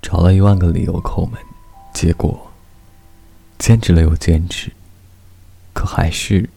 [0.00, 1.40] 找了一万个理由抠门，
[1.94, 2.50] 结果
[3.58, 4.70] 坚持了又坚持，
[5.72, 6.50] 可还是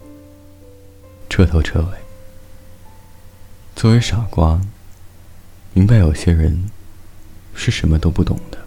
[1.30, 1.98] 彻头彻尾。
[3.76, 4.60] 作为傻瓜，
[5.74, 6.70] 明白有些人
[7.54, 8.58] 是什么都不懂的。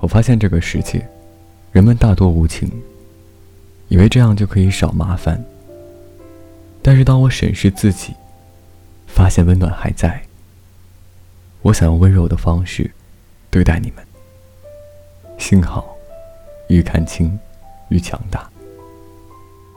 [0.00, 1.08] 我发现这个世界，
[1.70, 2.70] 人们大多无情，
[3.88, 5.42] 以为这样就可以少麻烦。
[6.82, 8.12] 但是当我审视自己，
[9.06, 10.20] 发现温暖还在。
[11.62, 12.90] 我想用温柔的方式
[13.50, 14.04] 对待你们。
[15.38, 15.96] 幸好，
[16.68, 17.38] 愈看清，
[17.88, 18.50] 愈强大。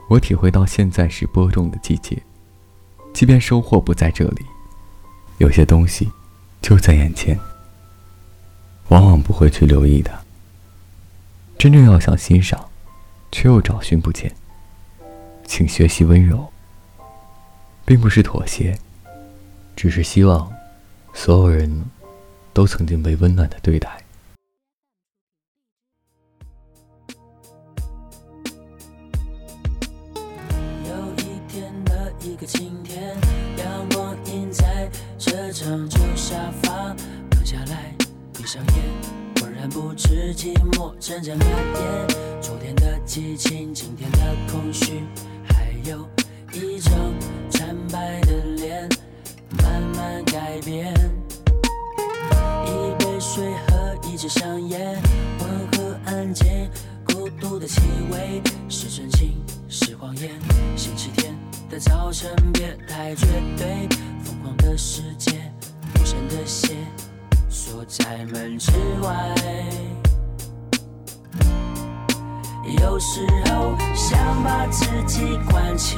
[0.08, 2.20] 我体会到现在是播种的季节，
[3.12, 4.44] 即便收获不在这里，
[5.38, 6.10] 有些东西
[6.60, 7.38] 就在眼前，
[8.88, 10.12] 往往不会去留意的。
[11.58, 12.68] 真正要想欣赏，
[13.30, 14.32] 却又找寻不见。
[15.44, 16.52] 请学习温柔，
[17.86, 18.76] 并不是妥协，
[19.76, 20.52] 只是希望。
[21.14, 21.84] 所有人
[22.52, 24.04] 都曾经被温暖的对待。
[30.84, 33.16] 有一天的一个晴天，
[33.56, 36.94] 阳光映在这张旧沙发，
[37.30, 37.94] 躺下来，
[38.34, 42.42] 闭上眼，浑然不知寂寞正在蔓延。
[42.42, 44.18] 昨天的激情，今天的
[44.50, 45.04] 空虚，
[45.48, 46.06] 还有
[46.52, 46.92] 一张。
[50.06, 50.94] 慢改变，
[52.64, 54.96] 一杯水和一支香烟，
[55.40, 56.46] 温和安静，
[57.04, 57.80] 孤独的气
[58.12, 59.36] 味是真情
[59.68, 60.30] 是谎言。
[60.76, 61.36] 星期天
[61.68, 63.26] 的早晨别太绝
[63.58, 63.88] 对，
[64.22, 65.32] 疯狂的世界，
[65.96, 66.76] 陌生的鞋
[67.48, 68.70] 锁在门之
[69.02, 69.34] 外。
[72.80, 75.96] 有时候想把自己关起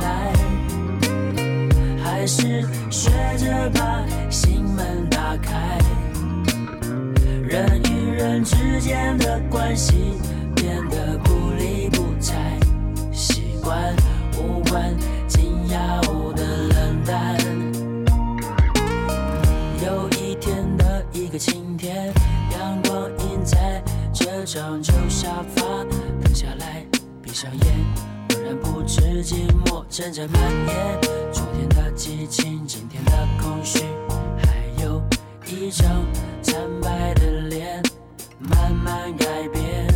[0.00, 0.32] 来。
[2.02, 2.62] 还是
[3.70, 5.78] 把心门打开，
[7.42, 10.18] 人与人之间的关系
[10.54, 12.58] 变得不理不睬，
[13.12, 13.94] 习惯
[14.38, 14.94] 无关
[15.28, 16.00] 紧要
[16.32, 17.36] 的冷淡。
[19.84, 22.12] 有一天的一个晴天，
[22.52, 23.82] 阳光映在
[24.12, 25.62] 这张旧沙发，
[26.22, 26.84] 躺下来，
[27.22, 27.74] 闭上眼。
[28.28, 31.00] 浑然不知寂寞正在蔓延，
[31.32, 33.78] 昨天激情，今天的空虚，
[34.42, 35.00] 还有
[35.46, 35.88] 一张
[36.42, 37.80] 惨白的脸，
[38.38, 39.86] 慢慢改变。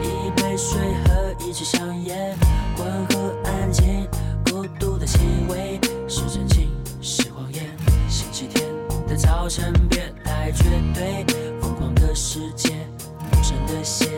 [0.00, 2.36] 一杯水和一支香烟，
[2.78, 4.08] 温和安静，
[4.46, 6.70] 孤独的气味，是真情
[7.02, 7.64] 是谎言。
[8.08, 8.64] 星期天
[9.08, 11.26] 的早晨别太绝对，
[11.60, 12.86] 疯狂的世界，
[13.18, 14.08] 陌生的鞋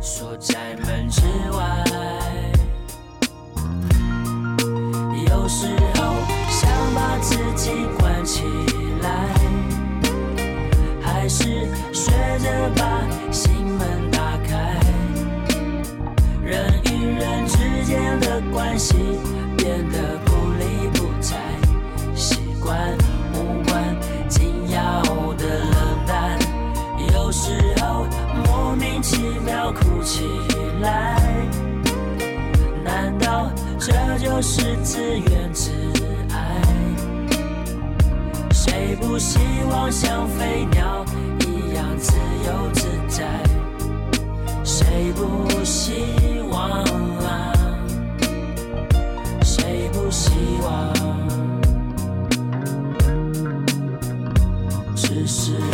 [0.00, 2.19] 锁在门之外。
[5.52, 5.66] 时
[5.96, 6.14] 候
[6.48, 8.44] 想把自己关起
[9.02, 9.26] 来，
[11.02, 11.42] 还是
[11.92, 13.02] 学着把
[33.80, 35.70] 这就是自怨自
[36.30, 36.62] 艾。
[38.52, 39.38] 谁不希
[39.70, 41.02] 望像飞鸟
[41.40, 42.12] 一样自
[42.46, 43.42] 由自在？
[44.62, 46.04] 谁不希
[46.50, 46.82] 望
[47.24, 47.54] 啊？
[49.42, 50.30] 谁不希
[50.62, 50.92] 望？
[54.94, 55.69] 只是。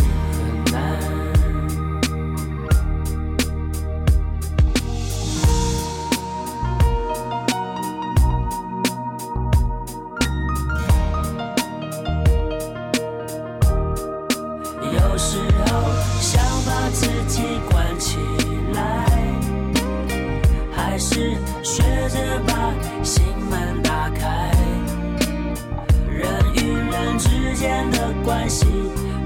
[28.27, 28.67] 关系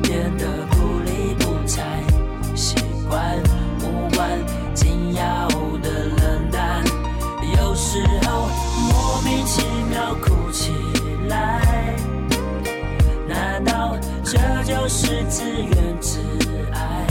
[0.03, 1.83] 变得不理不睬，
[2.55, 2.77] 习
[3.09, 3.43] 惯
[3.81, 4.29] 无关
[4.75, 5.49] 紧要
[5.81, 6.85] 的冷淡，
[7.57, 8.47] 有时候
[8.91, 10.75] 莫名其妙哭起
[11.29, 11.97] 来。
[13.27, 16.21] 难道这就是自怨自
[16.75, 17.07] 艾？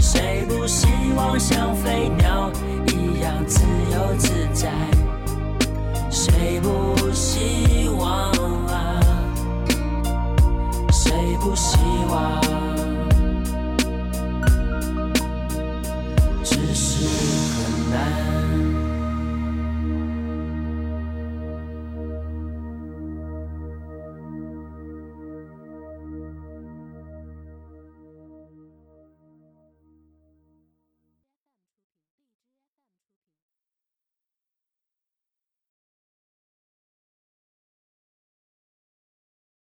[0.00, 2.50] 谁不希望像飞鸟
[2.88, 3.62] 一样自
[3.92, 4.68] 由自在？
[6.10, 8.41] 谁不希望？
[11.04, 11.78] 谁不希
[12.08, 12.91] 望。